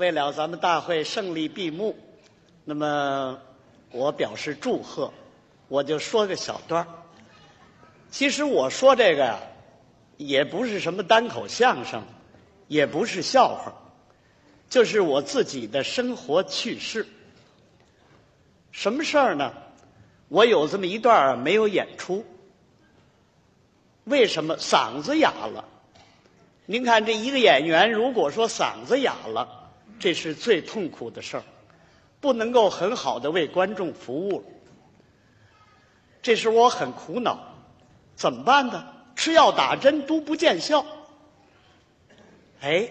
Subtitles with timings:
[0.00, 1.94] 为了咱们大会胜利闭幕，
[2.64, 3.38] 那么
[3.90, 5.12] 我表示祝贺，
[5.68, 6.88] 我就说个小段儿
[8.10, 9.38] 其实我说这个呀，
[10.16, 12.02] 也不是什么单口相声，
[12.66, 13.74] 也不是笑话，
[14.70, 17.06] 就是我自己的生活趣事。
[18.70, 19.52] 什么事儿呢？
[20.28, 22.24] 我有这么一段儿没有演出，
[24.04, 25.62] 为什么嗓子哑了？
[26.64, 29.59] 您看，这一个演员如果说嗓子哑了，
[30.00, 31.44] 这是最痛苦的事儿，
[32.20, 34.42] 不能够很好的为观众服务。
[36.22, 37.38] 这是我很苦恼，
[38.16, 38.94] 怎么办呢？
[39.14, 40.86] 吃药打针都不见效。
[42.62, 42.90] 哎，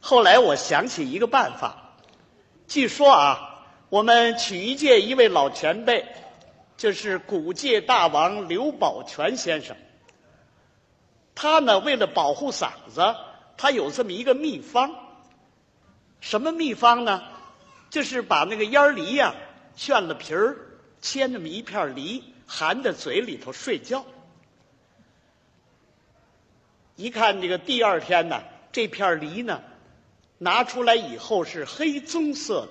[0.00, 1.94] 后来我想起一个办法，
[2.66, 6.04] 据说啊，我们曲艺界一位老前辈，
[6.76, 9.76] 就是古界大王刘宝全先生。
[11.36, 13.14] 他呢，为了保护嗓子，
[13.56, 15.07] 他有这么一个秘方。
[16.20, 17.22] 什么秘方呢？
[17.90, 19.34] 就是把那个烟梨呀、
[19.74, 20.56] 炫了皮儿，
[21.00, 24.04] 切那么一片梨，含在嘴里头睡觉。
[26.96, 29.62] 一看这个第二天呢，这片梨呢，
[30.36, 32.68] 拿出来以后是黑棕色的，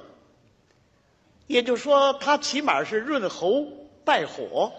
[1.48, 3.66] 也就是说，它起码是润喉
[4.06, 4.72] 败火。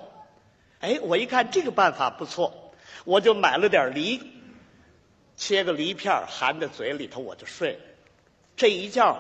[0.81, 2.73] 哎，我一看这个办法不错，
[3.05, 4.23] 我就买了点梨，
[5.37, 7.81] 切个梨片含在嘴里头，我就睡了。
[8.59, 9.17] 这一觉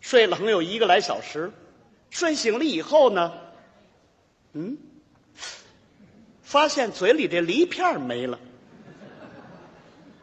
[0.00, 1.52] 睡了能有一个来小时，
[2.08, 3.32] 睡醒了以后呢，
[4.54, 4.78] 嗯，
[6.42, 8.38] 发现嘴里这梨片没了，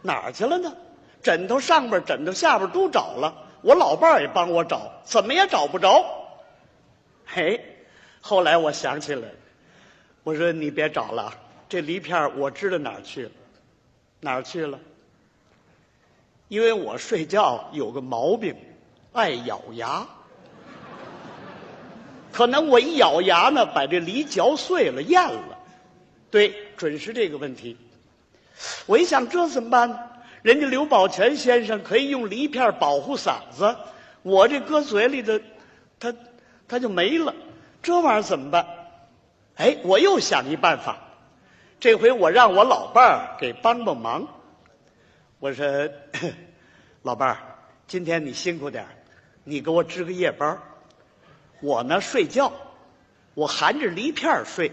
[0.01, 0.75] 哪儿去了呢？
[1.21, 6.03] 枕头上边、枕头下边都找了，我老伴儿也帮我找，怎么也找不着。
[7.25, 7.77] 嘿，
[8.19, 9.29] 后来我想起来，
[10.23, 11.31] 我说你别找了，
[11.69, 13.31] 这梨片我知道哪儿去了，
[14.21, 14.79] 哪儿去了？
[16.47, 18.55] 因为我睡觉有个毛病，
[19.13, 20.05] 爱咬牙。
[22.31, 25.57] 可能我一咬牙呢，把这梨嚼碎了咽了。
[26.29, 27.75] 对，准是这个问题。
[28.85, 29.99] 我一想，这怎么办呢？
[30.43, 33.75] 人家刘宝全先生可以用梨片保护嗓子，
[34.21, 35.41] 我这搁嘴里的，
[35.99, 36.13] 他
[36.67, 37.33] 他就没了。
[37.81, 38.65] 这玩意儿怎么办？
[39.55, 40.97] 哎，我又想一办法。
[41.79, 44.27] 这回我让我老伴儿给帮帮忙。
[45.39, 45.89] 我说，
[47.03, 47.37] 老伴儿，
[47.87, 48.85] 今天你辛苦点
[49.43, 50.59] 你给我值个夜班
[51.61, 52.51] 我呢睡觉，
[53.35, 54.71] 我含着梨片睡。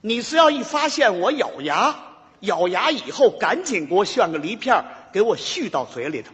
[0.00, 1.94] 你只要一发现我咬牙，
[2.40, 6.32] 咬牙以后赶紧给我炫个梨片给我续到嘴里头。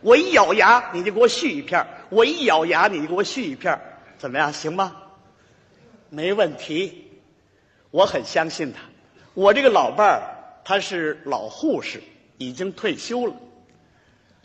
[0.00, 3.78] 我一咬牙，你就给我续一片我一咬牙，你就给我续一片
[4.18, 4.52] 怎么样？
[4.52, 4.96] 行吗？
[6.08, 7.10] 没问题，
[7.90, 8.80] 我很相信他。
[9.34, 10.35] 我这个老伴儿
[10.68, 12.02] 他是老护士，
[12.38, 13.34] 已经退休了。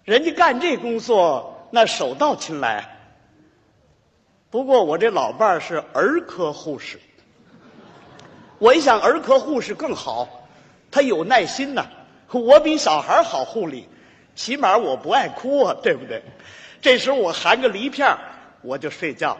[0.05, 2.99] 人家干这工作那手到擒来。
[4.51, 6.99] 不过我这老伴儿是儿科护士，
[8.59, 10.47] 我一想儿科护士更好，
[10.91, 11.87] 他有耐心呐、
[12.31, 13.89] 我比小孩好护理，
[14.35, 16.21] 起码我不爱哭啊，对不对？
[16.79, 18.15] 这时候我含个梨片
[18.61, 19.35] 我就睡觉，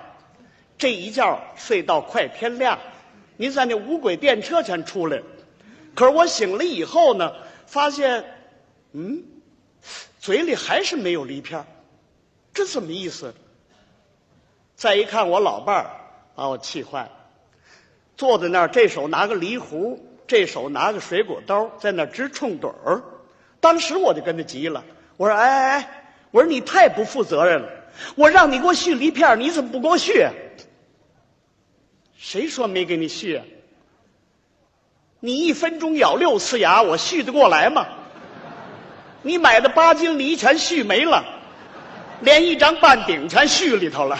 [0.80, 2.80] 这一觉睡到快天亮，
[3.38, 5.24] 您算那五轨电车全出来了。
[5.96, 7.34] 可是我醒了以后呢，
[7.66, 8.24] 发现，
[8.94, 9.24] 嗯，
[10.20, 11.66] 嘴里还是没有梨片儿
[12.54, 13.34] 这怎么意思？
[14.76, 15.92] 再一看我老伴儿，
[16.36, 17.12] 把我气坏了，
[18.18, 19.98] 坐在那儿，这手拿个梨核，
[20.28, 23.04] 这手拿个水果刀，在那儿直冲盹儿。
[23.60, 24.84] 当时我就跟他急了，
[25.18, 27.70] 我说：“哎哎哎，我说你太不负责任了！
[28.16, 30.26] 我让你给我续梨片儿你怎么不给我续？
[32.18, 33.46] 谁说没给你续啊？
[35.24, 37.86] 你一分钟咬六次牙，我续得过来吗？
[39.22, 41.24] 你买的八斤梨全续没了，
[42.22, 44.18] 连一张半顶全续里头了。